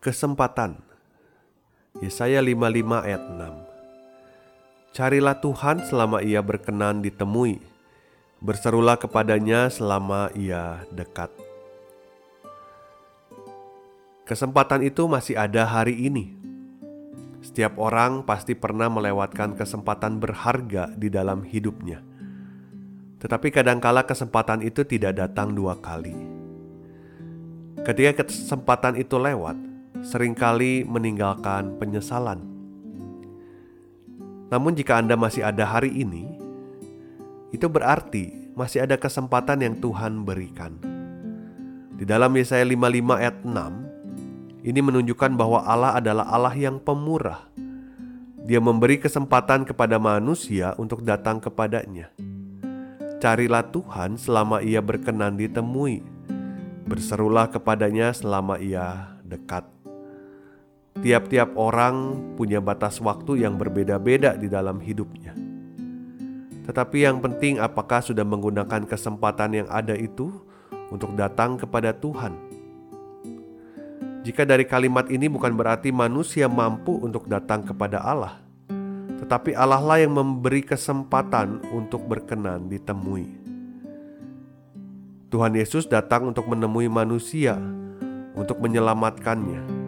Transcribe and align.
Kesempatan. 0.00 0.80
Yesaya 2.00 2.40
55 2.40 3.04
ayat 3.04 3.20
6 3.20 4.96
Carilah 4.96 5.36
Tuhan 5.44 5.84
selama 5.84 6.24
ia 6.24 6.40
berkenan 6.40 7.04
ditemui. 7.04 7.60
Berserulah 8.40 8.96
kepadanya 8.96 9.68
selama 9.68 10.32
ia 10.32 10.88
dekat. 10.88 11.28
Kesempatan 14.24 14.88
itu 14.88 15.04
masih 15.04 15.36
ada 15.36 15.68
hari 15.68 16.08
ini. 16.08 16.32
Setiap 17.44 17.76
orang 17.76 18.24
pasti 18.24 18.56
pernah 18.56 18.88
melewatkan 18.88 19.52
kesempatan 19.52 20.16
berharga 20.16 20.96
di 20.96 21.12
dalam 21.12 21.44
hidupnya. 21.44 22.00
Tetapi 23.20 23.52
kadangkala 23.52 24.08
kesempatan 24.08 24.64
itu 24.64 24.80
tidak 24.80 25.20
datang 25.20 25.52
dua 25.52 25.76
kali. 25.76 26.16
Ketika 27.84 28.24
kesempatan 28.24 28.96
itu 28.96 29.20
lewat 29.20 29.68
sering 30.00 30.32
kali 30.32 30.84
meninggalkan 30.88 31.76
penyesalan. 31.76 32.40
Namun, 34.50 34.74
jika 34.74 34.98
Anda 34.98 35.14
masih 35.14 35.46
ada 35.46 35.62
hari 35.62 35.94
ini, 35.94 36.26
itu 37.54 37.66
berarti 37.70 38.52
masih 38.58 38.82
ada 38.84 38.98
kesempatan 38.98 39.62
yang 39.62 39.74
Tuhan 39.78 40.26
berikan. 40.26 40.74
Di 41.94 42.08
dalam 42.08 42.32
Yesaya 42.34 42.64
55 42.64 43.20
ayat 43.20 43.36
6, 43.44 44.66
ini 44.66 44.80
menunjukkan 44.84 45.32
bahwa 45.36 45.64
Allah 45.64 45.96
adalah 45.96 46.26
Allah 46.28 46.52
yang 46.52 46.76
pemurah. 46.80 47.48
Dia 48.44 48.58
memberi 48.58 49.00
kesempatan 49.00 49.68
kepada 49.68 50.00
manusia 50.00 50.74
untuk 50.80 51.04
datang 51.04 51.38
kepadanya. 51.40 52.12
Carilah 53.20 53.68
Tuhan 53.68 54.16
selama 54.16 54.64
ia 54.64 54.80
berkenan 54.80 55.36
ditemui. 55.36 56.00
Berserulah 56.88 57.52
kepadanya 57.52 58.16
selama 58.16 58.56
ia 58.56 59.16
dekat. 59.22 59.79
Tiap-tiap 61.00 61.56
orang 61.56 62.12
punya 62.36 62.60
batas 62.60 63.00
waktu 63.00 63.40
yang 63.40 63.56
berbeda-beda 63.56 64.36
di 64.36 64.52
dalam 64.52 64.84
hidupnya. 64.84 65.32
Tetapi 66.68 67.08
yang 67.08 67.24
penting, 67.24 67.56
apakah 67.56 68.04
sudah 68.04 68.20
menggunakan 68.20 68.84
kesempatan 68.84 69.64
yang 69.64 69.68
ada 69.72 69.96
itu 69.96 70.28
untuk 70.92 71.16
datang 71.16 71.56
kepada 71.56 71.96
Tuhan? 71.96 72.36
Jika 74.28 74.44
dari 74.44 74.68
kalimat 74.68 75.08
ini 75.08 75.24
bukan 75.32 75.56
berarti 75.56 75.88
manusia 75.88 76.52
mampu 76.52 77.00
untuk 77.00 77.24
datang 77.24 77.64
kepada 77.64 78.04
Allah, 78.04 78.36
tetapi 79.24 79.56
Allah 79.56 79.80
lah 79.80 80.04
yang 80.04 80.12
memberi 80.12 80.60
kesempatan 80.60 81.64
untuk 81.72 82.04
berkenan 82.04 82.68
ditemui. 82.68 83.40
Tuhan 85.32 85.56
Yesus 85.56 85.88
datang 85.88 86.28
untuk 86.28 86.44
menemui 86.44 86.92
manusia, 86.92 87.56
untuk 88.36 88.60
menyelamatkannya 88.60 89.79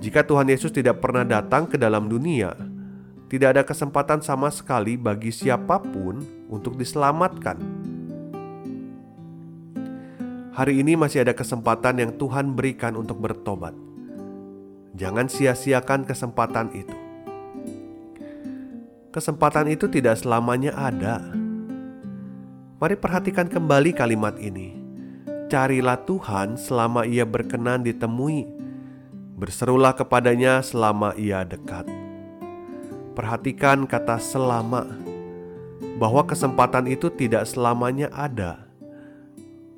jika 0.00 0.24
Tuhan 0.24 0.48
Yesus 0.48 0.72
tidak 0.72 1.04
pernah 1.04 1.28
datang 1.28 1.68
ke 1.68 1.76
dalam 1.76 2.08
dunia, 2.08 2.56
tidak 3.28 3.48
ada 3.52 3.62
kesempatan 3.68 4.24
sama 4.24 4.48
sekali 4.48 4.96
bagi 4.96 5.28
siapa 5.28 5.76
pun 5.76 6.24
untuk 6.48 6.80
diselamatkan. 6.80 7.60
Hari 10.56 10.80
ini 10.80 10.96
masih 10.96 11.28
ada 11.28 11.36
kesempatan 11.36 12.00
yang 12.00 12.12
Tuhan 12.16 12.56
berikan 12.56 12.96
untuk 12.96 13.20
bertobat. 13.20 13.76
Jangan 14.96 15.28
sia-siakan 15.28 16.08
kesempatan 16.08 16.72
itu. 16.72 16.96
Kesempatan 19.12 19.68
itu 19.68 19.84
tidak 19.84 20.16
selamanya 20.16 20.72
ada. 20.80 21.20
Mari 22.80 22.96
perhatikan 22.96 23.52
kembali 23.52 23.92
kalimat 23.92 24.40
ini. 24.40 24.80
Carilah 25.52 26.00
Tuhan 26.08 26.56
selama 26.56 27.04
Ia 27.04 27.28
berkenan 27.28 27.84
ditemui 27.84 28.59
Berserulah 29.40 29.96
kepadanya 29.96 30.60
selama 30.60 31.16
ia 31.16 31.40
dekat. 31.48 31.88
Perhatikan 33.16 33.88
kata 33.88 34.20
"selama", 34.20 34.84
bahwa 35.96 36.28
kesempatan 36.28 36.84
itu 36.84 37.08
tidak 37.08 37.48
selamanya 37.48 38.12
ada. 38.12 38.68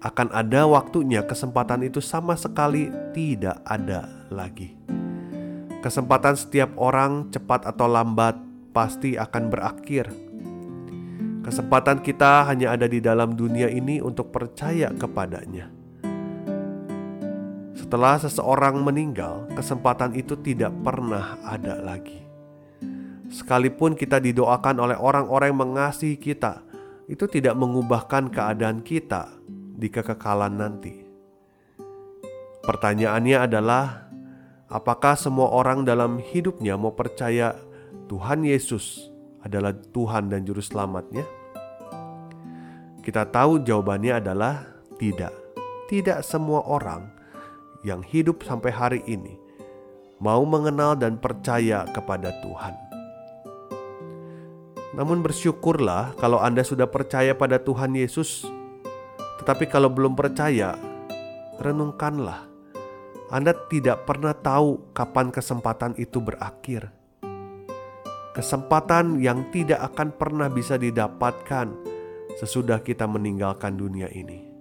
Akan 0.02 0.34
ada 0.34 0.66
waktunya 0.66 1.22
kesempatan 1.22 1.86
itu 1.86 2.02
sama 2.02 2.34
sekali 2.34 2.90
tidak 3.14 3.62
ada 3.62 4.10
lagi. 4.34 4.74
Kesempatan 5.78 6.34
setiap 6.34 6.74
orang, 6.74 7.30
cepat 7.30 7.62
atau 7.62 7.86
lambat, 7.86 8.34
pasti 8.74 9.14
akan 9.14 9.46
berakhir. 9.46 10.10
Kesempatan 11.46 12.02
kita 12.02 12.50
hanya 12.50 12.74
ada 12.74 12.90
di 12.90 12.98
dalam 12.98 13.38
dunia 13.38 13.70
ini 13.70 14.02
untuk 14.02 14.34
percaya 14.34 14.90
kepadanya 14.90 15.81
setelah 17.92 18.16
seseorang 18.16 18.80
meninggal, 18.80 19.52
kesempatan 19.52 20.16
itu 20.16 20.32
tidak 20.40 20.72
pernah 20.80 21.36
ada 21.44 21.76
lagi. 21.76 22.24
Sekalipun 23.28 23.92
kita 23.92 24.16
didoakan 24.16 24.80
oleh 24.80 24.96
orang-orang 24.96 25.52
yang 25.52 25.60
mengasihi 25.60 26.16
kita, 26.16 26.64
itu 27.04 27.28
tidak 27.28 27.52
mengubahkan 27.52 28.32
keadaan 28.32 28.80
kita 28.80 29.36
di 29.76 29.92
kekekalan 29.92 30.56
nanti. 30.56 31.04
Pertanyaannya 32.64 33.36
adalah, 33.44 34.08
apakah 34.72 35.12
semua 35.12 35.52
orang 35.52 35.84
dalam 35.84 36.16
hidupnya 36.16 36.80
mau 36.80 36.96
percaya 36.96 37.60
Tuhan 38.08 38.48
Yesus 38.48 39.12
adalah 39.44 39.76
Tuhan 39.76 40.32
dan 40.32 40.48
Juru 40.48 40.64
Selamatnya? 40.64 41.28
Kita 43.04 43.28
tahu 43.28 43.60
jawabannya 43.60 44.16
adalah 44.16 44.64
tidak. 44.96 45.36
Tidak 45.92 46.24
semua 46.24 46.64
orang 46.64 47.20
yang 47.82 48.02
hidup 48.06 48.46
sampai 48.46 48.70
hari 48.70 49.00
ini 49.10 49.38
mau 50.22 50.46
mengenal 50.46 50.94
dan 50.94 51.18
percaya 51.18 51.82
kepada 51.90 52.30
Tuhan. 52.46 52.74
Namun 54.94 55.24
bersyukurlah 55.24 56.14
kalau 56.20 56.38
Anda 56.38 56.62
sudah 56.62 56.86
percaya 56.86 57.34
pada 57.34 57.58
Tuhan 57.58 57.98
Yesus. 57.98 58.46
Tetapi 59.42 59.66
kalau 59.66 59.90
belum 59.90 60.14
percaya, 60.14 60.78
renungkanlah. 61.58 62.46
Anda 63.32 63.56
tidak 63.66 64.04
pernah 64.04 64.36
tahu 64.36 64.92
kapan 64.92 65.32
kesempatan 65.32 65.96
itu 65.96 66.20
berakhir. 66.20 66.92
Kesempatan 68.36 69.18
yang 69.18 69.48
tidak 69.50 69.80
akan 69.92 70.12
pernah 70.12 70.52
bisa 70.52 70.76
didapatkan 70.76 71.72
sesudah 72.36 72.84
kita 72.84 73.08
meninggalkan 73.08 73.74
dunia 73.74 74.12
ini. 74.12 74.51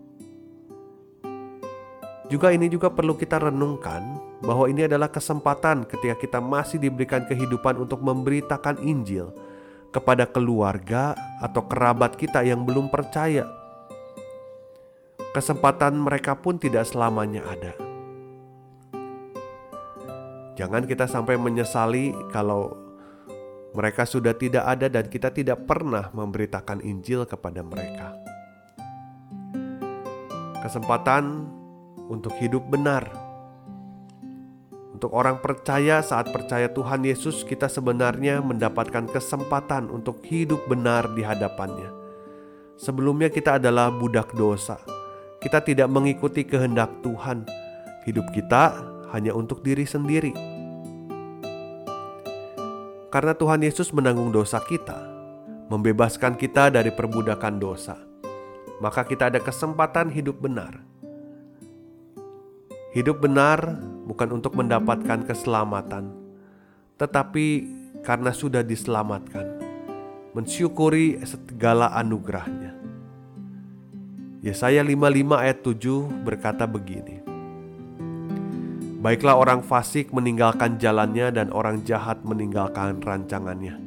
Juga 2.31 2.55
ini 2.55 2.71
juga 2.71 2.87
perlu 2.87 3.19
kita 3.19 3.43
renungkan 3.43 4.15
bahwa 4.39 4.71
ini 4.71 4.87
adalah 4.87 5.11
kesempatan 5.11 5.83
ketika 5.83 6.15
kita 6.15 6.39
masih 6.39 6.79
diberikan 6.79 7.27
kehidupan 7.27 7.75
untuk 7.75 7.99
memberitakan 7.99 8.79
Injil 8.79 9.35
kepada 9.91 10.23
keluarga 10.23 11.11
atau 11.43 11.67
kerabat 11.67 12.15
kita 12.15 12.39
yang 12.47 12.63
belum 12.63 12.87
percaya. 12.87 13.43
Kesempatan 15.35 15.99
mereka 15.99 16.39
pun 16.39 16.55
tidak 16.55 16.87
selamanya 16.87 17.43
ada. 17.51 17.75
Jangan 20.55 20.87
kita 20.87 21.11
sampai 21.11 21.35
menyesali 21.35 22.15
kalau 22.31 22.79
mereka 23.75 24.07
sudah 24.07 24.31
tidak 24.39 24.63
ada 24.71 24.87
dan 24.87 25.11
kita 25.11 25.35
tidak 25.35 25.67
pernah 25.67 26.07
memberitakan 26.15 26.79
Injil 26.79 27.27
kepada 27.27 27.59
mereka. 27.59 28.15
Kesempatan 30.63 31.59
untuk 32.11 32.35
hidup 32.35 32.67
benar. 32.67 33.07
Untuk 34.91 35.15
orang 35.15 35.39
percaya, 35.39 36.03
saat 36.03 36.29
percaya 36.29 36.67
Tuhan 36.69 37.07
Yesus, 37.07 37.47
kita 37.47 37.71
sebenarnya 37.71 38.43
mendapatkan 38.43 39.07
kesempatan 39.07 39.87
untuk 39.87 40.19
hidup 40.27 40.67
benar 40.67 41.09
di 41.15 41.23
hadapannya. 41.23 41.89
Sebelumnya, 42.75 43.31
kita 43.31 43.57
adalah 43.57 43.89
budak 43.89 44.35
dosa. 44.35 44.77
Kita 45.39 45.63
tidak 45.63 45.89
mengikuti 45.89 46.45
kehendak 46.45 46.91
Tuhan. 47.01 47.47
Hidup 48.05 48.29
kita 48.35 48.77
hanya 49.15 49.33
untuk 49.33 49.65
diri 49.65 49.87
sendiri. 49.87 50.35
Karena 53.09 53.33
Tuhan 53.33 53.65
Yesus 53.65 53.89
menanggung 53.89 54.29
dosa 54.29 54.61
kita, 54.61 55.01
membebaskan 55.71 56.37
kita 56.37 56.69
dari 56.69 56.93
perbudakan 56.93 57.57
dosa. 57.57 58.11
maka 58.81 59.05
kita 59.05 59.29
ada 59.29 59.37
kesempatan 59.37 60.09
hidup 60.09 60.41
benar. 60.41 60.90
Hidup 62.91 63.23
benar 63.23 63.79
bukan 64.03 64.35
untuk 64.35 64.59
mendapatkan 64.59 65.23
keselamatan, 65.23 66.11
tetapi 66.99 67.63
karena 68.03 68.35
sudah 68.35 68.67
diselamatkan, 68.67 69.47
mensyukuri 70.35 71.15
segala 71.23 71.87
anugerahnya. 71.95 72.75
Yesaya 74.43 74.83
55 74.83 75.07
ayat 75.39 75.63
7 75.63 76.27
berkata 76.27 76.67
begini, 76.67 77.23
Baiklah 78.99 79.39
orang 79.39 79.63
fasik 79.63 80.11
meninggalkan 80.11 80.75
jalannya 80.75 81.31
dan 81.31 81.47
orang 81.55 81.87
jahat 81.87 82.19
meninggalkan 82.27 82.99
rancangannya. 82.99 83.79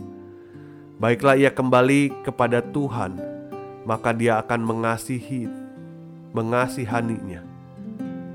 Baiklah 0.97 1.37
ia 1.37 1.53
kembali 1.53 2.25
kepada 2.25 2.65
Tuhan, 2.65 3.21
maka 3.85 4.17
dia 4.17 4.41
akan 4.41 4.65
mengasihi 4.65 5.45
mengasihaninya 6.33 7.54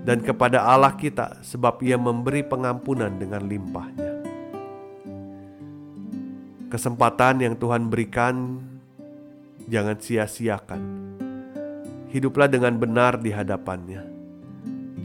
dan 0.09 0.25
kepada 0.25 0.65
Allah 0.65 0.97
kita 0.97 1.37
sebab 1.45 1.85
ia 1.85 1.93
memberi 1.93 2.41
pengampunan 2.41 3.13
dengan 3.13 3.45
limpahnya. 3.45 4.25
Kesempatan 6.73 7.45
yang 7.45 7.53
Tuhan 7.53 7.93
berikan 7.93 8.57
jangan 9.69 10.01
sia-siakan. 10.01 10.81
Hiduplah 12.09 12.49
dengan 12.49 12.73
benar 12.81 13.21
di 13.21 13.29
hadapannya. 13.29 14.01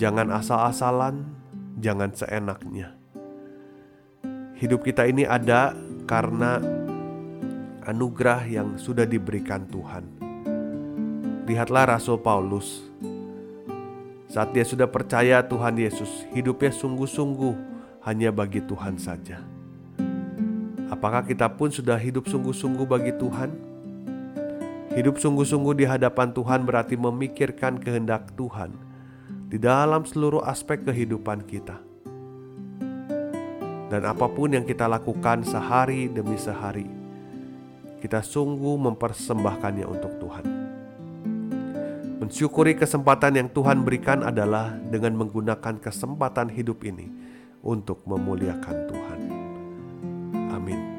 Jangan 0.01 0.33
asal-asalan, 0.41 1.29
jangan 1.85 2.17
seenaknya. 2.17 2.97
Hidup 4.56 4.89
kita 4.89 5.05
ini 5.05 5.29
ada 5.29 5.77
karena 6.09 6.65
anugerah 7.85 8.49
yang 8.49 8.81
sudah 8.81 9.05
diberikan 9.05 9.69
Tuhan 9.69 10.25
Lihatlah 11.45 11.93
Rasul 11.93 12.25
Paulus. 12.25 12.81
Saat 14.34 14.50
dia 14.50 14.66
sudah 14.66 14.90
percaya 14.90 15.46
Tuhan 15.46 15.78
Yesus, 15.78 16.26
hidupnya 16.34 16.75
sungguh-sungguh 16.75 17.54
hanya 18.02 18.34
bagi 18.34 18.58
Tuhan 18.66 18.98
saja. 18.98 19.38
Apakah 20.90 21.22
kita 21.22 21.46
pun 21.54 21.70
sudah 21.70 21.94
hidup 21.94 22.26
sungguh-sungguh 22.26 22.82
bagi 22.82 23.14
Tuhan? 23.14 23.54
Hidup 24.98 25.22
sungguh-sungguh 25.22 25.78
di 25.78 25.86
hadapan 25.86 26.34
Tuhan 26.34 26.66
berarti 26.66 26.98
memikirkan 26.98 27.78
kehendak 27.78 28.34
Tuhan 28.34 28.75
di 29.46 29.54
dalam 29.54 30.02
seluruh 30.02 30.42
aspek 30.42 30.82
kehidupan 30.82 31.46
kita. 31.46 31.78
Dan 33.86 34.02
apa 34.02 34.26
pun 34.26 34.50
yang 34.50 34.66
kita 34.66 34.90
lakukan 34.90 35.46
sehari 35.46 36.10
demi 36.10 36.34
sehari, 36.34 36.90
kita 38.02 38.19
sungguh 38.19 38.82
mempersembahkannya 38.82 39.86
untuk 39.86 40.19
Tuhan. 40.19 40.63
Mensyukuri 42.14 42.78
kesempatan 42.78 43.34
yang 43.34 43.49
Tuhan 43.50 43.82
berikan 43.82 44.22
adalah 44.22 44.70
dengan 44.88 45.19
menggunakan 45.19 45.82
kesempatan 45.82 46.46
hidup 46.46 46.87
ini 46.87 47.11
untuk 47.64 48.06
memuliakan 48.06 48.76
Tuhan. 48.87 49.20
Amin. 50.55 50.94